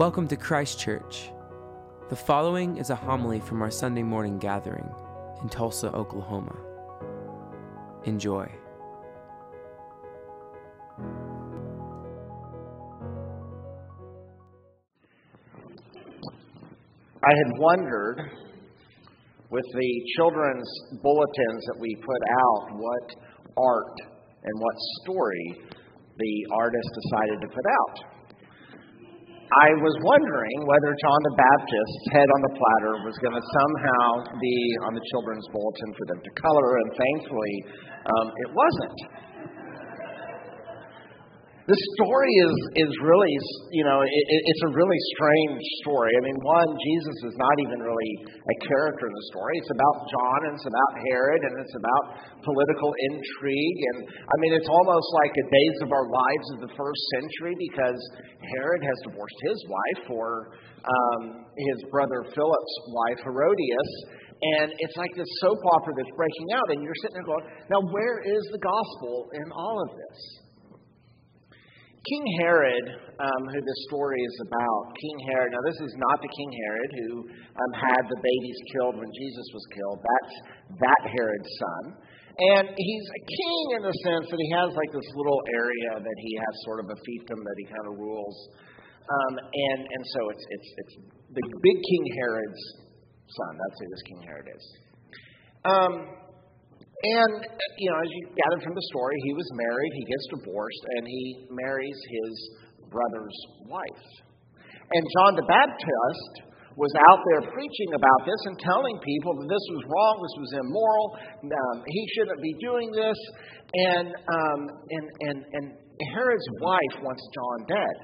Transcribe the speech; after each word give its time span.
Welcome 0.00 0.28
to 0.28 0.36
Christ 0.36 0.80
Church. 0.80 1.30
The 2.08 2.16
following 2.16 2.78
is 2.78 2.88
a 2.88 2.94
homily 2.94 3.38
from 3.38 3.60
our 3.60 3.70
Sunday 3.70 4.02
morning 4.02 4.38
gathering 4.38 4.88
in 5.42 5.50
Tulsa, 5.50 5.92
Oklahoma. 5.92 6.56
Enjoy. 8.04 8.50
I 17.22 17.32
had 17.44 17.58
wondered 17.58 18.30
with 19.50 19.66
the 19.74 20.02
children's 20.16 20.66
bulletins 21.02 21.66
that 21.66 21.76
we 21.78 21.94
put 21.96 22.22
out 22.40 22.78
what 22.78 23.16
art 23.58 24.00
and 24.44 24.60
what 24.62 24.74
story 25.02 25.60
the 26.16 26.46
artist 26.54 26.88
decided 27.02 27.42
to 27.42 27.48
put 27.48 27.66
out. 27.66 28.09
I 29.50 29.74
was 29.82 29.94
wondering 30.06 30.58
whether 30.62 30.94
John 30.94 31.20
the 31.26 31.34
Baptist's 31.34 32.06
head 32.14 32.28
on 32.30 32.40
the 32.46 32.54
platter 32.54 32.94
was 33.02 33.18
going 33.18 33.34
to 33.34 33.42
somehow 33.42 34.30
be 34.38 34.58
on 34.86 34.94
the 34.94 35.02
children's 35.10 35.42
bulletin 35.50 35.90
for 35.98 36.04
them 36.06 36.20
to 36.22 36.30
color, 36.38 36.68
and 36.86 36.88
thankfully 36.94 37.54
um, 38.06 38.26
it 38.46 38.50
wasn't 38.54 38.98
the 41.68 41.76
story 42.00 42.32
is 42.48 42.56
is 42.88 42.92
really 43.04 43.34
you 43.76 43.84
know 43.84 44.00
it, 44.00 44.24
it's 44.48 44.64
a 44.64 44.72
really 44.72 45.00
strange 45.12 45.60
story. 45.84 46.08
I 46.08 46.22
mean, 46.24 46.38
one 46.40 46.70
Jesus 46.80 47.18
is 47.28 47.36
not 47.36 47.56
even 47.68 47.84
really 47.84 48.12
a 48.24 48.56
character 48.64 49.04
in 49.04 49.14
the 49.14 49.26
story. 49.28 49.60
It's 49.60 49.72
about 49.76 49.96
John 50.08 50.38
and 50.48 50.52
it's 50.56 50.68
about 50.68 50.92
Herod 51.04 51.42
and 51.44 51.54
it's 51.60 51.76
about 51.76 52.04
political 52.40 52.90
intrigue 53.12 53.80
and 53.92 53.98
I 54.08 54.36
mean 54.40 54.56
it's 54.56 54.70
almost 54.72 55.08
like 55.20 55.34
a 55.36 55.46
days 55.52 55.76
of 55.84 55.90
our 55.92 56.06
lives 56.08 56.46
of 56.56 56.58
the 56.64 56.72
first 56.72 57.02
century 57.20 57.52
because 57.60 58.00
Herod 58.40 58.80
has 58.80 58.96
divorced 59.04 59.40
his 59.44 59.58
wife 59.68 60.00
for 60.08 60.56
um, 60.80 61.44
his 61.44 61.78
brother 61.92 62.24
Philip's 62.32 62.74
wife 62.88 63.20
Herodias. 63.20 63.92
And 64.40 64.72
it's 64.72 64.96
like 64.96 65.12
this 65.12 65.28
soap 65.44 65.60
opera 65.76 65.92
that's 66.00 66.16
breaking 66.16 66.48
out, 66.56 66.72
and 66.72 66.80
you're 66.80 66.96
sitting 67.04 67.20
there 67.20 67.28
going, 67.28 67.44
now 67.68 67.84
where 67.92 68.24
is 68.24 68.40
the 68.48 68.56
gospel 68.56 69.28
in 69.36 69.44
all 69.52 69.76
of 69.84 69.92
this? 69.92 70.39
King 72.00 72.24
Herod, 72.40 72.86
um, 73.20 73.42
who 73.52 73.60
this 73.60 73.80
story 73.92 74.16
is 74.16 74.36
about, 74.48 74.82
King 74.96 75.18
Herod, 75.28 75.52
now 75.52 75.64
this 75.68 75.80
is 75.84 75.92
not 76.00 76.16
the 76.24 76.32
King 76.32 76.50
Herod 76.64 76.90
who 76.96 77.10
um, 77.28 77.72
had 77.76 78.02
the 78.08 78.20
babies 78.24 78.60
killed 78.72 78.96
when 78.96 79.10
Jesus 79.12 79.46
was 79.52 79.64
killed. 79.76 79.98
That's 80.00 80.34
that 80.80 81.02
Herod's 81.12 81.52
son. 81.60 81.84
And 82.40 82.64
he's 82.72 83.06
a 83.12 83.22
king 83.28 83.64
in 83.76 83.82
the 83.84 83.96
sense 84.00 84.26
that 84.32 84.40
he 84.40 84.50
has 84.56 84.72
like 84.72 84.88
this 84.96 85.10
little 85.12 85.44
area 85.52 86.00
that 86.00 86.18
he 86.24 86.32
has 86.40 86.54
sort 86.64 86.80
of 86.80 86.88
a 86.88 86.96
fiefdom 87.04 87.36
that 87.36 87.56
he 87.60 87.66
kind 87.68 87.86
of 87.92 88.00
rules. 88.00 88.36
Um, 89.04 89.34
and, 89.36 89.80
and 89.84 90.02
so 90.16 90.20
it's, 90.32 90.44
it's, 90.56 90.68
it's 90.80 90.94
the 91.36 91.44
big 91.44 91.78
King 91.84 92.04
Herod's 92.16 92.62
son. 93.28 93.52
That's 93.60 93.76
who 93.76 93.86
this 93.92 94.04
King 94.08 94.20
Herod 94.24 94.48
is. 94.48 94.64
Um, 95.68 95.92
and, 97.00 97.32
you 97.80 97.88
know, 97.88 97.98
as 98.00 98.10
you 98.12 98.22
gathered 98.36 98.62
from 98.64 98.76
the 98.76 98.86
story, 98.92 99.16
he 99.24 99.32
was 99.32 99.48
married, 99.56 99.92
he 99.96 100.04
gets 100.04 100.26
divorced, 100.36 100.84
and 100.96 101.02
he 101.08 101.48
marries 101.48 101.96
his 101.96 102.32
brother's 102.92 103.38
wife. 103.64 104.04
And 104.92 105.02
John 105.16 105.32
the 105.38 105.46
Baptist 105.48 106.50
was 106.76 106.92
out 107.08 107.20
there 107.32 107.42
preaching 107.52 107.90
about 107.96 108.20
this 108.28 108.40
and 108.52 108.56
telling 108.60 108.96
people 109.00 109.32
that 109.40 109.48
this 109.48 109.66
was 109.72 109.82
wrong, 109.88 110.14
this 110.20 110.36
was 110.44 110.52
immoral, 110.60 111.06
um, 111.48 111.76
he 111.86 112.02
shouldn't 112.16 112.40
be 112.42 112.54
doing 112.60 112.88
this. 112.92 113.18
And, 113.70 114.08
um, 114.12 114.60
and, 114.90 115.06
and, 115.24 115.38
and 115.56 115.64
Herod's 116.12 116.48
wife 116.60 116.96
wants 117.00 117.22
John 117.32 117.58
dead. 117.64 117.96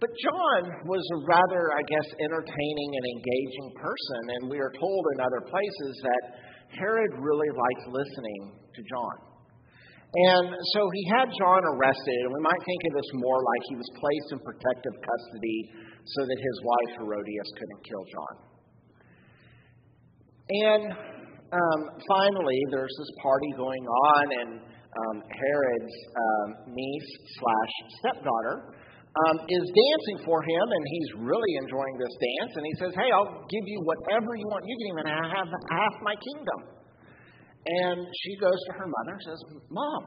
But 0.00 0.16
John 0.16 0.60
was 0.88 1.04
a 1.12 1.18
rather, 1.28 1.76
I 1.76 1.84
guess, 1.84 2.08
entertaining 2.24 2.90
and 2.96 3.04
engaging 3.20 3.68
person, 3.76 4.22
and 4.32 4.40
we 4.48 4.56
are 4.56 4.72
told 4.72 5.02
in 5.12 5.20
other 5.20 5.44
places 5.44 5.92
that 6.00 6.22
Herod 6.78 7.12
really 7.18 7.50
liked 7.50 7.84
listening 7.90 8.54
to 8.74 8.80
John. 8.86 9.16
And 10.10 10.46
so 10.74 10.80
he 10.90 11.02
had 11.06 11.30
John 11.38 11.62
arrested, 11.62 12.18
and 12.26 12.34
we 12.34 12.42
might 12.42 12.62
think 12.66 12.80
of 12.90 12.92
this 12.98 13.10
more 13.14 13.38
like 13.38 13.62
he 13.70 13.76
was 13.78 13.90
placed 13.94 14.28
in 14.34 14.38
protective 14.42 14.94
custody 14.98 15.58
so 16.02 16.20
that 16.26 16.38
his 16.38 16.56
wife 16.66 16.90
Herodias 16.98 17.50
couldn't 17.54 17.82
kill 17.86 18.04
John. 18.10 18.34
And 20.50 20.82
um, 21.54 21.80
finally, 22.10 22.58
there's 22.74 22.90
this 22.98 23.12
party 23.22 23.50
going 23.54 23.86
on, 23.86 24.24
and 24.42 24.50
um, 24.58 25.16
Herod's 25.30 25.96
um, 26.10 26.74
niece 26.74 27.10
slash 27.38 27.72
stepdaughter 28.02 28.74
um, 29.10 29.36
is 29.50 29.66
dancing 29.66 30.18
for 30.22 30.38
him, 30.38 30.66
and 30.70 30.84
he's 30.86 31.10
really 31.18 31.52
enjoying 31.66 31.96
this 31.98 32.14
dance. 32.14 32.52
And 32.54 32.64
he 32.64 32.74
says, 32.78 32.92
Hey, 32.94 33.10
I'll 33.10 33.42
give 33.50 33.66
you 33.66 33.82
whatever 33.82 34.38
you 34.38 34.46
want. 34.46 34.62
You 34.62 34.76
can 34.78 34.88
even 34.94 35.06
have 35.10 35.48
half 35.50 35.94
my 36.06 36.14
kingdom. 36.14 36.60
And 37.60 37.98
she 38.24 38.32
goes 38.38 38.56
to 38.70 38.72
her 38.78 38.88
mother 38.88 39.18
and 39.18 39.24
says, 39.26 39.40
Mom, 39.68 40.02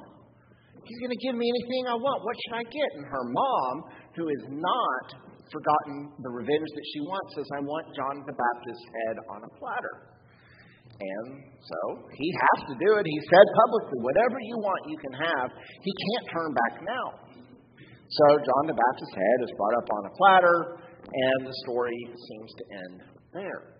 he's 0.87 0.99
going 1.03 1.13
to 1.13 1.21
give 1.21 1.35
me 1.35 1.45
anything 1.51 1.83
I 1.91 1.99
want. 1.99 2.23
What 2.23 2.35
should 2.47 2.55
I 2.63 2.65
get? 2.65 2.89
And 2.97 3.05
her 3.05 3.25
mom, 3.27 3.75
who 4.15 4.25
has 4.25 4.43
not 4.49 5.05
forgotten 5.51 6.15
the 6.23 6.31
revenge 6.31 6.69
that 6.73 6.87
she 6.95 6.99
wants, 7.03 7.35
says, 7.35 7.47
I 7.53 7.61
want 7.61 7.85
John 7.93 8.23
the 8.25 8.33
Baptist's 8.33 8.87
head 8.87 9.15
on 9.35 9.39
a 9.43 9.51
platter. 9.59 10.13
And 10.93 11.27
so 11.59 11.79
he 12.15 12.27
has 12.31 12.59
to 12.71 12.75
do 12.79 12.89
it. 12.95 13.03
He 13.03 13.19
said 13.27 13.45
publicly, 13.67 13.99
Whatever 14.01 14.37
you 14.47 14.57
want, 14.61 14.81
you 14.87 14.97
can 14.97 15.13
have. 15.19 15.47
He 15.81 15.91
can't 15.91 16.25
turn 16.31 16.49
back 16.53 16.73
now. 16.87 17.32
So 18.13 18.25
John 18.45 18.63
the 18.69 18.77
Baptist's 18.77 19.17
head 19.17 19.39
is 19.41 19.51
brought 19.57 19.73
up 19.73 19.89
on 19.89 20.01
a 20.05 20.13
platter, 20.13 20.57
and 21.01 21.39
the 21.49 21.55
story 21.65 21.97
seems 22.13 22.51
to 22.61 22.63
end 22.85 22.97
there. 23.33 23.73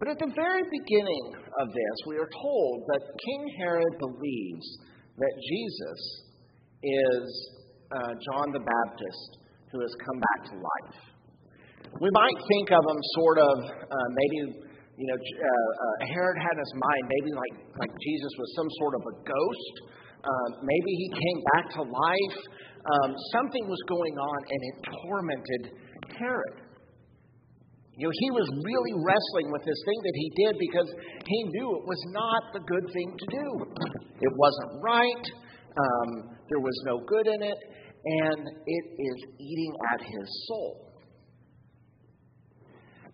But 0.00 0.16
at 0.16 0.18
the 0.18 0.32
very 0.32 0.64
beginning 0.64 1.36
of 1.60 1.66
this, 1.68 1.96
we 2.08 2.16
are 2.16 2.30
told 2.32 2.76
that 2.88 3.02
King 3.20 3.42
Herod 3.60 3.94
believes 4.00 4.66
that 5.20 5.34
Jesus 5.44 6.00
is 6.82 7.26
uh, 7.92 8.16
John 8.32 8.48
the 8.48 8.64
Baptist 8.64 9.30
who 9.70 9.84
has 9.84 9.92
come 10.08 10.18
back 10.18 10.40
to 10.48 10.54
life. 10.56 10.96
We 12.00 12.08
might 12.16 12.38
think 12.48 12.72
of 12.72 12.80
him 12.80 13.00
sort 13.20 13.38
of 13.44 13.56
uh, 13.68 14.08
maybe, 14.08 14.56
you 14.96 15.06
know, 15.12 15.18
uh, 15.20 15.44
uh, 15.44 15.96
Herod 16.16 16.36
had 16.40 16.56
in 16.56 16.64
his 16.64 16.74
mind 16.80 17.02
maybe 17.12 17.30
like, 17.36 17.56
like 17.76 17.92
Jesus 17.92 18.32
was 18.40 18.48
some 18.56 18.70
sort 18.80 18.94
of 18.96 19.02
a 19.04 19.14
ghost. 19.20 19.74
Uh, 20.24 20.48
maybe 20.64 20.92
he 20.96 21.08
came 21.12 21.40
back 21.52 21.64
to 21.76 21.82
life 21.84 22.38
um, 22.82 23.10
something 23.32 23.64
was 23.70 23.78
going 23.88 24.16
on 24.18 24.38
and 24.50 24.60
it 24.62 24.76
tormented 25.06 25.62
Herod. 26.18 26.72
You 27.96 28.08
know, 28.08 28.14
he 28.18 28.30
was 28.32 28.48
really 28.64 28.94
wrestling 29.04 29.52
with 29.52 29.62
this 29.68 29.76
thing 29.84 30.00
that 30.00 30.16
he 30.16 30.28
did 30.42 30.54
because 30.58 30.88
he 31.28 31.38
knew 31.54 31.76
it 31.76 31.84
was 31.84 32.02
not 32.10 32.42
the 32.56 32.62
good 32.64 32.86
thing 32.88 33.08
to 33.12 33.26
do. 33.28 33.46
It 34.18 34.32
wasn't 34.32 34.82
right. 34.82 35.24
Um, 35.76 36.08
there 36.48 36.60
was 36.60 36.76
no 36.86 37.04
good 37.04 37.26
in 37.28 37.42
it, 37.42 37.58
and 38.04 38.48
it 38.48 38.84
is 38.96 39.18
eating 39.38 39.72
at 39.92 40.00
his 40.00 40.26
soul. 40.48 40.92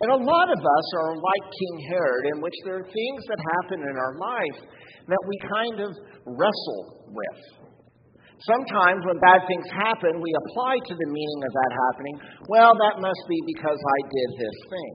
And 0.01 0.13
a 0.13 0.21
lot 0.23 0.47
of 0.47 0.61
us 0.63 0.87
are 0.95 1.15
like 1.17 1.45
King 1.51 1.77
Herod, 1.91 2.25
in 2.35 2.41
which 2.41 2.55
there 2.65 2.79
are 2.79 2.87
things 2.87 3.23
that 3.27 3.39
happen 3.59 3.83
in 3.83 3.97
our 3.99 4.15
life 4.15 4.59
that 5.09 5.23
we 5.27 5.37
kind 5.43 5.81
of 5.83 5.91
wrestle 6.25 7.03
with. 7.11 7.58
Sometimes 8.47 9.03
when 9.03 9.19
bad 9.19 9.43
things 9.51 9.67
happen, 9.75 10.23
we 10.23 10.31
apply 10.47 10.79
to 10.79 10.95
the 10.95 11.09
meaning 11.11 11.41
of 11.43 11.53
that 11.59 11.73
happening, 11.75 12.17
well, 12.47 12.71
that 12.71 13.03
must 13.03 13.23
be 13.27 13.39
because 13.51 13.81
I 13.83 13.99
did 14.07 14.31
this 14.39 14.59
thing. 14.71 14.95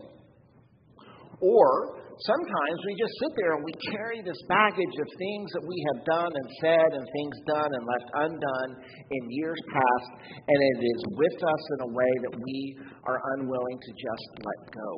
Or 1.43 1.99
sometimes 2.23 2.79
we 2.87 2.95
just 2.95 3.11
sit 3.19 3.35
there 3.35 3.59
and 3.59 3.67
we 3.67 3.75
carry 3.91 4.23
this 4.23 4.39
baggage 4.47 4.95
of 4.95 5.07
things 5.19 5.51
that 5.59 5.65
we 5.67 5.75
have 5.91 5.99
done 6.07 6.31
and 6.31 6.47
said 6.63 6.89
and 6.95 7.03
things 7.03 7.35
done 7.43 7.67
and 7.67 7.83
left 7.83 8.07
undone 8.15 8.71
in 9.11 9.21
years 9.27 9.59
past, 9.75 10.09
and 10.39 10.59
it 10.63 10.79
is 10.87 10.99
with 11.19 11.37
us 11.43 11.63
in 11.75 11.79
a 11.83 11.91
way 11.91 12.13
that 12.23 12.35
we 12.39 12.79
are 13.11 13.19
unwilling 13.35 13.75
to 13.75 13.91
just 13.91 14.27
let 14.39 14.61
go. 14.71 14.89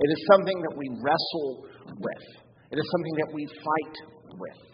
It 0.00 0.10
is 0.16 0.20
something 0.32 0.58
that 0.64 0.74
we 0.80 0.88
wrestle 0.96 1.68
with, 1.92 2.24
it 2.72 2.78
is 2.80 2.86
something 2.88 3.16
that 3.20 3.30
we 3.36 3.44
fight 3.52 3.96
with. 4.40 4.73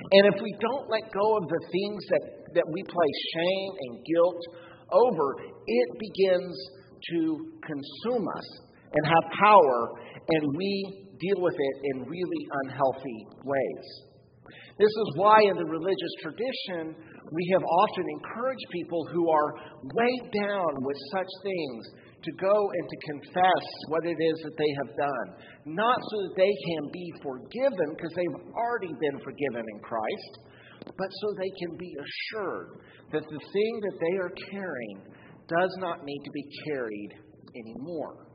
And 0.00 0.34
if 0.34 0.40
we 0.40 0.54
don't 0.60 0.88
let 0.88 1.04
go 1.12 1.36
of 1.36 1.44
the 1.48 1.62
things 1.68 2.00
that, 2.10 2.24
that 2.54 2.66
we 2.72 2.82
place 2.82 3.18
shame 3.34 3.72
and 3.80 3.92
guilt 4.04 4.42
over, 4.92 5.26
it 5.66 5.88
begins 6.00 6.56
to 7.12 7.18
consume 7.66 8.26
us 8.28 8.48
and 8.92 9.06
have 9.06 9.24
power, 9.40 9.78
and 10.28 10.56
we 10.56 11.08
deal 11.18 11.40
with 11.40 11.54
it 11.56 11.76
in 11.94 12.08
really 12.08 12.42
unhealthy 12.64 13.20
ways. 13.44 13.86
This 14.78 14.90
is 14.90 15.08
why, 15.16 15.36
in 15.44 15.56
the 15.56 15.68
religious 15.68 16.14
tradition, 16.20 16.96
we 17.32 17.44
have 17.52 17.62
often 17.62 18.04
encouraged 18.08 18.66
people 18.72 19.06
who 19.12 19.30
are 19.30 19.54
weighed 19.94 20.32
down 20.32 20.84
with 20.84 20.96
such 21.12 21.28
things 21.42 21.82
to 22.22 22.32
go 22.38 22.54
and 22.54 22.84
to 22.86 22.98
confess 23.10 23.64
what 23.88 24.06
it 24.06 24.14
is 24.14 24.36
that 24.46 24.56
they 24.56 24.72
have 24.78 24.92
done. 24.96 25.28
Not 25.74 25.98
so 25.98 26.16
that 26.22 26.36
they 26.38 26.54
can 26.70 26.84
be 26.92 27.06
forgiven, 27.22 27.88
because 27.96 28.14
they've 28.14 28.38
already 28.54 28.94
been 28.98 29.18
forgiven 29.22 29.64
in 29.66 29.78
Christ, 29.82 30.32
but 30.86 31.10
so 31.10 31.26
they 31.38 31.52
can 31.58 31.76
be 31.78 31.90
assured 31.98 32.78
that 33.12 33.26
the 33.26 33.42
thing 33.42 33.72
that 33.82 33.96
they 33.98 34.14
are 34.18 34.32
carrying 34.50 34.98
does 35.48 35.74
not 35.78 36.04
need 36.04 36.22
to 36.24 36.30
be 36.30 36.46
carried 36.66 37.12
anymore. 37.54 38.32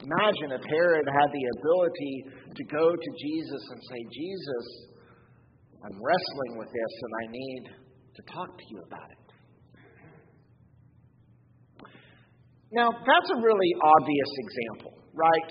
Imagine 0.00 0.56
if 0.56 0.64
Herod 0.64 1.06
had 1.06 1.28
the 1.28 1.46
ability 1.60 2.14
to 2.56 2.64
go 2.72 2.88
to 2.88 3.10
Jesus 3.20 3.62
and 3.70 3.80
say, 3.84 4.00
Jesus, 4.16 4.66
I'm 5.84 5.98
wrestling 6.00 6.56
with 6.56 6.68
this 6.72 6.94
and 7.04 7.12
I 7.20 7.26
need 7.32 7.62
to 8.16 8.22
talk 8.32 8.48
to 8.56 8.64
you 8.70 8.80
about 8.86 9.10
it. 9.12 9.19
Now, 12.70 12.94
that's 12.94 13.30
a 13.34 13.38
really 13.42 13.72
obvious 13.82 14.30
example, 14.46 14.94
right? 15.10 15.48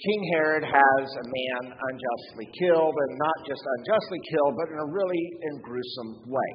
King 0.00 0.22
Herod 0.32 0.64
has 0.64 1.04
a 1.12 1.26
man 1.28 1.76
unjustly 1.76 2.48
killed, 2.56 2.96
and 2.96 3.12
not 3.20 3.38
just 3.44 3.60
unjustly 3.60 4.20
killed, 4.32 4.56
but 4.56 4.72
in 4.72 4.78
a 4.80 4.88
really 4.88 5.24
in 5.44 5.60
gruesome 5.60 6.24
way. 6.24 6.52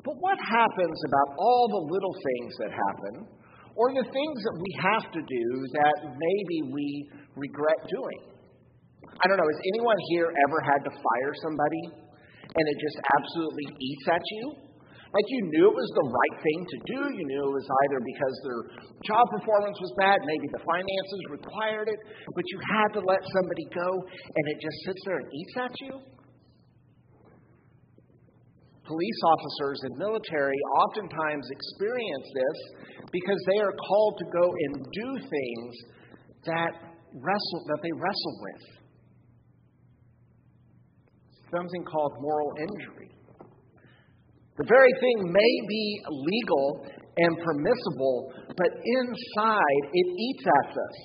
But 0.00 0.16
what 0.16 0.40
happens 0.40 0.96
about 1.12 1.36
all 1.36 1.68
the 1.68 1.82
little 1.92 2.16
things 2.16 2.52
that 2.64 2.72
happen, 2.72 3.28
or 3.76 3.92
the 3.92 4.08
things 4.08 4.38
that 4.48 4.56
we 4.56 4.70
have 4.80 5.12
to 5.12 5.20
do 5.20 5.46
that 5.76 5.96
maybe 6.16 6.72
we 6.72 6.88
regret 7.36 7.84
doing? 7.84 8.32
I 9.20 9.28
don't 9.28 9.36
know, 9.36 9.44
has 9.44 9.62
anyone 9.76 10.00
here 10.08 10.32
ever 10.48 10.58
had 10.64 10.80
to 10.88 10.92
fire 10.96 11.32
somebody 11.44 11.84
and 12.56 12.64
it 12.64 12.76
just 12.80 12.96
absolutely 13.20 13.68
eats 13.76 14.06
at 14.08 14.24
you? 14.40 14.69
Like 15.10 15.26
you 15.26 15.40
knew 15.50 15.66
it 15.66 15.74
was 15.74 15.92
the 15.98 16.06
right 16.06 16.36
thing 16.38 16.60
to 16.70 16.78
do. 16.86 17.00
You 17.18 17.24
knew 17.26 17.42
it 17.50 17.54
was 17.58 17.66
either 17.66 17.98
because 17.98 18.34
their 18.46 18.60
job 19.02 19.26
performance 19.34 19.74
was 19.82 19.90
bad, 19.98 20.22
maybe 20.22 20.46
the 20.54 20.62
finances 20.62 21.22
required 21.34 21.90
it, 21.90 22.00
but 22.30 22.44
you 22.46 22.58
had 22.70 22.94
to 22.94 23.02
let 23.02 23.18
somebody 23.34 23.66
go 23.74 23.90
and 24.06 24.44
it 24.54 24.58
just 24.62 24.78
sits 24.86 25.02
there 25.02 25.18
and 25.18 25.28
eats 25.34 25.54
at 25.58 25.74
you. 25.82 25.94
Police 28.86 29.20
officers 29.26 29.78
and 29.86 29.98
military 29.98 30.58
oftentimes 30.78 31.46
experience 31.50 32.26
this 32.30 32.58
because 33.10 33.40
they 33.50 33.58
are 33.62 33.74
called 33.74 34.14
to 34.18 34.26
go 34.30 34.46
and 34.46 34.72
do 34.94 35.08
things 35.26 35.72
that 36.46 36.72
wrestle 37.18 37.62
that 37.66 37.80
they 37.82 37.94
wrestle 37.98 38.36
with. 38.46 38.62
Something 41.50 41.82
called 41.82 42.14
moral 42.22 42.54
injury. 42.62 43.10
The 44.60 44.68
very 44.68 44.92
thing 45.00 45.32
may 45.32 45.54
be 45.72 45.84
legal 46.04 46.84
and 47.16 47.32
permissible, 47.40 48.28
but 48.52 48.68
inside 48.76 49.82
it 49.88 50.08
eats 50.12 50.44
at 50.44 50.76
us. 50.76 50.96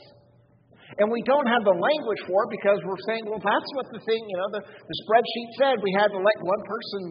And 1.00 1.08
we 1.08 1.24
don't 1.24 1.48
have 1.48 1.64
the 1.64 1.72
language 1.72 2.22
for 2.28 2.44
it 2.44 2.52
because 2.52 2.84
we're 2.84 3.00
saying, 3.08 3.24
well, 3.32 3.40
that's 3.40 3.72
what 3.80 3.88
the 3.96 4.04
thing, 4.04 4.20
you 4.28 4.38
know, 4.44 4.60
the, 4.60 4.62
the 4.68 4.98
spreadsheet 5.08 5.50
said 5.56 5.74
we 5.80 5.96
had 5.96 6.12
to 6.12 6.20
let 6.20 6.38
one 6.44 6.64
person 6.68 7.02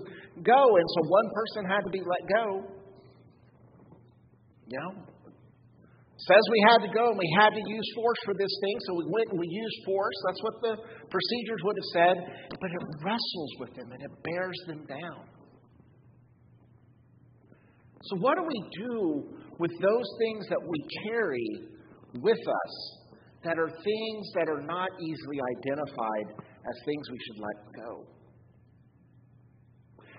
go, 0.44 0.60
and 0.76 0.86
so 0.92 1.00
one 1.08 1.28
person 1.32 1.60
had 1.64 1.80
to 1.88 1.92
be 1.92 2.04
let 2.04 2.22
go. 2.28 2.46
You 4.68 4.78
know? 4.84 4.92
Says 6.28 6.44
we 6.52 6.60
had 6.68 6.80
to 6.84 6.90
go 6.92 7.08
and 7.08 7.18
we 7.20 7.28
had 7.40 7.56
to 7.56 7.64
use 7.64 7.88
force 7.96 8.20
for 8.28 8.36
this 8.36 8.52
thing, 8.60 8.76
so 8.84 9.00
we 9.00 9.08
went 9.08 9.32
and 9.32 9.40
we 9.40 9.48
used 9.48 9.78
force. 9.88 10.16
That's 10.28 10.42
what 10.44 10.56
the 10.60 10.74
procedures 11.08 11.60
would 11.64 11.76
have 11.80 11.90
said. 11.96 12.16
But 12.60 12.68
it 12.68 12.80
wrestles 13.00 13.52
with 13.64 13.72
them 13.80 13.88
and 13.96 14.00
it 14.04 14.12
bears 14.24 14.60
them 14.68 14.84
down. 14.84 15.33
So, 18.10 18.16
what 18.20 18.36
do 18.36 18.44
we 18.44 18.60
do 18.76 19.24
with 19.58 19.72
those 19.80 20.08
things 20.20 20.44
that 20.48 20.60
we 20.60 20.78
carry 21.08 21.48
with 22.20 22.36
us 22.36 22.74
that 23.44 23.56
are 23.58 23.68
things 23.68 24.22
that 24.36 24.48
are 24.48 24.60
not 24.60 24.88
easily 25.00 25.40
identified 25.40 26.28
as 26.36 26.74
things 26.84 27.04
we 27.08 27.18
should 27.24 27.40
let 27.40 27.58
go? 27.80 27.90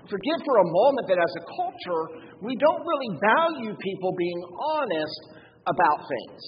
Forgive 0.10 0.40
for 0.46 0.58
a 0.62 0.68
moment 0.70 1.06
that 1.10 1.18
as 1.18 1.34
a 1.38 1.44
culture, 1.50 2.04
we 2.42 2.54
don't 2.58 2.82
really 2.82 3.12
value 3.22 3.74
people 3.78 4.14
being 4.18 4.42
honest 4.78 5.22
about 5.66 6.00
things. 6.06 6.42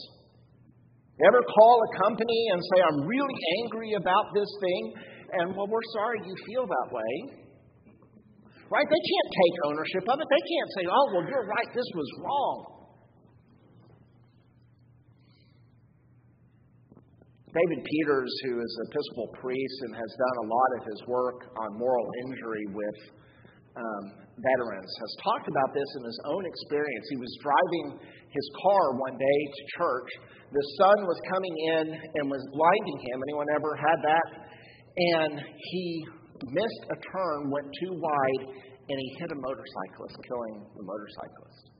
You 1.18 1.26
ever 1.26 1.42
call 1.42 1.76
a 1.82 1.92
company 2.06 2.42
and 2.54 2.62
say, 2.62 2.78
I'm 2.82 3.02
really 3.06 3.38
angry 3.62 3.94
about 3.94 4.26
this 4.34 4.50
thing? 4.62 4.84
And, 5.42 5.58
well, 5.58 5.66
we're 5.66 5.90
sorry 5.98 6.22
you 6.26 6.36
feel 6.46 6.66
that 6.70 6.88
way. 6.94 7.47
Right? 8.68 8.88
They 8.88 9.04
can't 9.04 9.30
take 9.32 9.56
ownership 9.72 10.04
of 10.12 10.18
it. 10.20 10.28
They 10.28 10.44
can't 10.44 10.70
say, 10.76 10.84
oh, 10.92 11.06
well, 11.16 11.24
you're 11.24 11.48
right, 11.48 11.70
this 11.72 11.88
was 11.96 12.10
wrong. 12.20 12.78
David 17.56 17.80
Peters, 17.80 18.34
who 18.44 18.60
is 18.60 18.72
an 18.84 18.92
Episcopal 18.92 19.32
priest 19.40 19.78
and 19.88 19.96
has 19.96 20.12
done 20.20 20.38
a 20.44 20.48
lot 20.52 20.70
of 20.78 20.82
his 20.84 21.00
work 21.08 21.48
on 21.58 21.80
moral 21.80 22.06
injury 22.28 22.66
with 22.70 23.00
um, 23.74 24.04
veterans, 24.38 24.92
has 25.00 25.12
talked 25.24 25.48
about 25.48 25.74
this 25.74 25.90
in 25.98 26.04
his 26.06 26.20
own 26.28 26.44
experience. 26.46 27.06
He 27.10 27.18
was 27.18 27.34
driving 27.42 27.86
his 28.30 28.48
car 28.62 29.00
one 29.00 29.16
day 29.16 29.40
to 29.48 29.62
church. 29.80 30.10
The 30.54 30.66
sun 30.76 30.98
was 31.08 31.18
coming 31.32 31.56
in 31.72 31.86
and 31.98 32.24
was 32.30 32.44
blinding 32.52 32.98
him. 33.10 33.16
Anyone 33.26 33.50
ever 33.56 33.74
had 33.80 34.00
that? 34.06 34.28
And 34.98 35.34
he 35.40 36.06
missed 36.50 36.84
a 36.94 36.98
turn, 37.12 37.50
went 37.50 37.68
too 37.82 37.94
wide, 37.98 38.44
and 38.88 38.96
he 38.96 39.08
hit 39.20 39.30
a 39.32 39.40
motorcyclist, 39.40 40.16
killing 40.28 40.56
the 40.76 40.86
motorcyclist. 40.86 41.78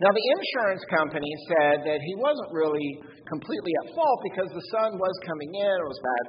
Now, 0.00 0.10
the 0.10 0.26
insurance 0.34 0.82
company 0.90 1.30
said 1.46 1.86
that 1.86 2.00
he 2.02 2.14
wasn't 2.18 2.50
really 2.50 2.98
completely 3.22 3.72
at 3.86 3.94
fault 3.94 4.18
because 4.26 4.50
the 4.50 4.66
sun 4.74 4.98
was 4.98 5.14
coming 5.22 5.50
in, 5.54 5.74
it 5.78 5.86
was 5.86 6.00
bad, 6.02 6.24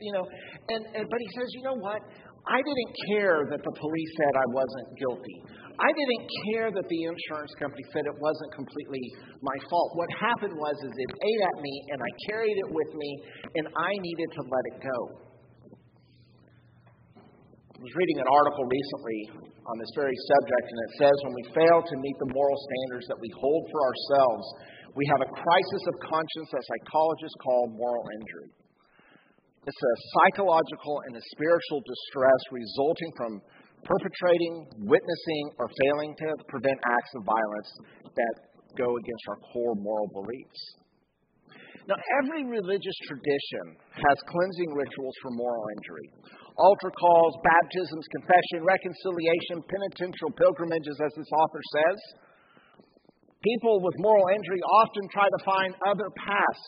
you 0.00 0.12
know. 0.16 0.24
And, 0.72 0.82
and 0.96 1.04
but 1.04 1.20
he 1.20 1.28
says, 1.36 1.52
you 1.52 1.60
know 1.60 1.76
what? 1.76 2.00
I 2.48 2.56
didn't 2.64 2.92
care 3.12 3.44
that 3.52 3.60
the 3.60 3.74
police 3.76 4.12
said 4.16 4.32
I 4.32 4.48
wasn't 4.56 4.88
guilty. 4.96 5.36
I 5.76 5.90
didn't 5.92 6.24
care 6.48 6.68
that 6.72 6.86
the 6.88 7.00
insurance 7.04 7.52
company 7.60 7.84
said 7.92 8.08
it 8.08 8.16
wasn't 8.16 8.50
completely 8.56 9.04
my 9.44 9.56
fault. 9.68 9.92
What 9.92 10.08
happened 10.16 10.56
was 10.56 10.76
is 10.80 10.94
it 10.96 11.10
ate 11.12 11.42
at 11.44 11.56
me 11.60 11.74
and 11.92 11.98
I 12.00 12.10
carried 12.32 12.56
it 12.56 12.70
with 12.72 12.90
me 12.96 13.10
and 13.60 13.66
I 13.76 13.92
needed 13.92 14.28
to 14.32 14.42
let 14.48 14.64
it 14.72 14.76
go. 14.88 15.27
I 17.78 17.86
was 17.86 17.94
reading 17.94 18.18
an 18.18 18.26
article 18.26 18.66
recently 18.66 19.20
on 19.70 19.78
this 19.78 19.94
very 19.94 20.18
subject, 20.26 20.66
and 20.66 20.78
it 20.82 20.92
says 20.98 21.14
when 21.22 21.36
we 21.38 21.46
fail 21.54 21.78
to 21.78 21.94
meet 22.02 22.16
the 22.18 22.34
moral 22.34 22.58
standards 22.58 23.06
that 23.06 23.22
we 23.22 23.30
hold 23.38 23.62
for 23.70 23.80
ourselves, 23.86 24.44
we 24.98 25.06
have 25.06 25.22
a 25.22 25.30
crisis 25.30 25.82
of 25.86 25.94
conscience 26.02 26.50
that 26.58 26.66
psychologists 26.66 27.38
call 27.38 27.70
moral 27.78 28.02
injury. 28.18 28.50
It's 29.62 29.78
a 29.78 29.94
psychological 30.10 31.06
and 31.06 31.22
a 31.22 31.22
spiritual 31.38 31.78
distress 31.86 32.42
resulting 32.50 33.14
from 33.14 33.32
perpetrating, 33.86 34.66
witnessing, 34.82 35.44
or 35.62 35.70
failing 35.70 36.18
to 36.18 36.34
prevent 36.50 36.82
acts 36.82 37.14
of 37.14 37.30
violence 37.30 37.70
that 38.10 38.34
go 38.74 38.90
against 38.90 39.24
our 39.30 39.38
core 39.54 39.78
moral 39.78 40.10
beliefs. 40.18 40.62
Now, 41.86 41.94
every 42.26 42.42
religious 42.42 42.98
tradition 43.06 43.78
has 44.02 44.18
cleansing 44.26 44.74
rituals 44.74 45.14
for 45.22 45.30
moral 45.30 45.62
injury 45.78 46.10
altar 46.58 46.90
calls, 46.90 47.34
baptisms, 47.46 48.04
confession, 48.10 48.66
reconciliation, 48.66 49.62
penitential 49.62 50.30
pilgrimages, 50.34 50.98
as 50.98 51.12
this 51.14 51.30
author 51.30 51.62
says. 51.72 51.98
People 53.42 53.78
with 53.80 53.94
moral 53.98 54.26
injury 54.34 54.58
often 54.82 55.04
try 55.14 55.28
to 55.30 55.40
find 55.46 55.70
other 55.86 56.10
paths 56.18 56.64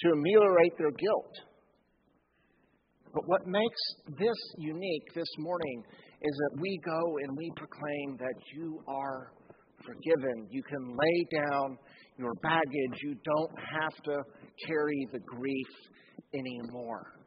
to 0.00 0.14
ameliorate 0.14 0.78
their 0.78 0.94
guilt. 0.94 1.34
But 3.12 3.26
what 3.26 3.46
makes 3.46 3.82
this 4.16 4.40
unique 4.58 5.06
this 5.14 5.28
morning 5.38 5.82
is 6.22 6.34
that 6.38 6.62
we 6.62 6.78
go 6.86 7.00
and 7.26 7.36
we 7.36 7.50
proclaim 7.56 8.16
that 8.18 8.38
you 8.54 8.80
are 8.86 9.32
forgiven. 9.84 10.46
You 10.50 10.62
can 10.62 10.88
lay 10.88 11.42
down 11.42 11.76
your 12.16 12.32
baggage. 12.42 12.96
You 13.02 13.16
don't 13.24 13.52
have 13.58 14.02
to 14.04 14.16
carry 14.66 15.08
the 15.12 15.18
grief 15.26 15.72
anymore 16.32 17.21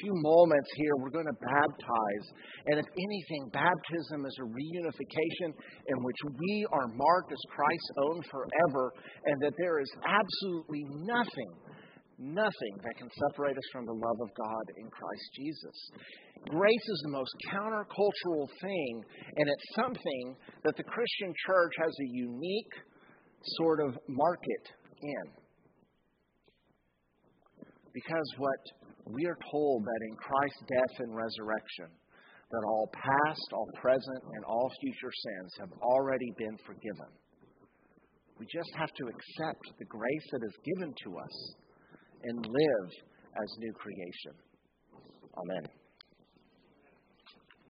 few 0.00 0.12
moments 0.22 0.70
here, 0.76 0.94
we're 0.98 1.14
going 1.14 1.30
to 1.30 1.40
baptize. 1.40 2.26
And 2.66 2.78
if 2.78 2.86
anything, 2.86 3.50
baptism 3.52 4.26
is 4.26 4.36
a 4.40 4.46
reunification 4.46 5.50
in 5.88 5.96
which 6.02 6.20
we 6.38 6.66
are 6.72 6.88
marked 6.88 7.32
as 7.32 7.42
Christ's 7.50 7.92
own 8.08 8.22
forever, 8.30 8.92
and 9.26 9.36
that 9.42 9.52
there 9.58 9.80
is 9.80 9.90
absolutely 10.04 10.84
nothing, 11.06 11.52
nothing 12.18 12.74
that 12.82 12.96
can 12.98 13.08
separate 13.28 13.56
us 13.56 13.68
from 13.72 13.86
the 13.86 13.92
love 13.92 14.18
of 14.22 14.30
God 14.34 14.64
in 14.78 14.88
Christ 14.90 15.26
Jesus. 15.36 15.78
Grace 16.48 16.86
is 16.88 17.00
the 17.04 17.10
most 17.16 17.32
countercultural 17.50 18.48
thing, 18.60 19.02
and 19.36 19.48
it's 19.48 19.68
something 19.76 20.36
that 20.64 20.76
the 20.76 20.84
Christian 20.84 21.32
church 21.46 21.72
has 21.80 21.92
a 21.92 22.08
unique 22.12 22.74
sort 23.58 23.80
of 23.80 23.96
market 24.08 24.64
in. 25.00 25.44
Because 27.92 28.28
what 28.38 28.58
we 29.06 29.26
are 29.26 29.38
told 29.50 29.84
that 29.84 30.00
in 30.08 30.16
Christ's 30.16 30.64
death 30.68 30.94
and 31.00 31.14
resurrection, 31.14 31.88
that 32.50 32.64
all 32.66 32.88
past, 32.92 33.48
all 33.52 33.68
present, 33.80 34.22
and 34.34 34.44
all 34.44 34.70
future 34.80 35.12
sins 35.12 35.50
have 35.60 35.72
already 35.82 36.30
been 36.38 36.56
forgiven. 36.64 37.10
We 38.38 38.46
just 38.46 38.70
have 38.76 38.90
to 38.90 39.04
accept 39.06 39.78
the 39.78 39.84
grace 39.84 40.26
that 40.32 40.42
is 40.42 40.56
given 40.76 40.94
to 41.04 41.18
us 41.18 41.36
and 42.24 42.38
live 42.46 42.90
as 43.36 43.48
new 43.58 43.72
creation. 43.74 44.34
Amen. 45.36 45.64